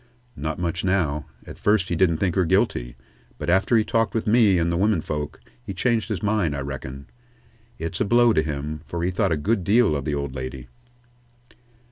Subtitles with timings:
[0.35, 1.27] "Not much, now.
[1.45, 2.95] At first he didn't think her guilty,
[3.37, 6.61] but after he talked with me and the women folks, he changed his mind, I
[6.61, 7.05] reckon.
[7.77, 10.69] It's a blow to him, for he thought a good deal of the old lady."